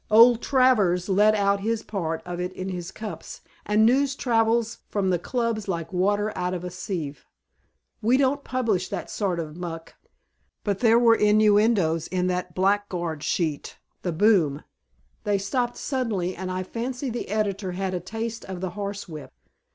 [0.09, 5.11] Old Travers let out his part of it in his cups, and news travels from
[5.11, 7.27] the Clubs like water out of a sieve.
[8.01, 9.93] We don't publish that sort of muck,
[10.63, 14.63] but there were innuendoes in that blackguard sheet, The Boom.
[15.23, 19.31] They stopped suddenly and I fancy the editor had a taste of the horsewhip.